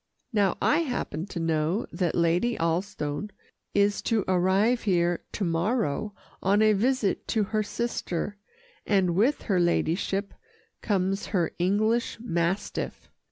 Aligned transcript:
Now 0.33 0.57
I 0.63 0.79
happen 0.79 1.27
to 1.27 1.39
know 1.39 1.85
that 1.91 2.15
Lady 2.15 2.57
Alstone 2.57 3.29
is 3.75 4.01
to 4.01 4.25
arrive 4.27 4.81
here 4.81 5.23
to 5.33 5.43
morrow 5.43 6.15
on 6.41 6.63
a 6.63 6.73
visit 6.73 7.27
to 7.27 7.43
her 7.43 7.61
sister, 7.61 8.37
and 8.83 9.13
with 9.13 9.43
her 9.43 9.59
ladyship 9.59 10.33
comes 10.81 11.27
her 11.27 11.51
English 11.59 12.17
mastiff. 12.19 13.11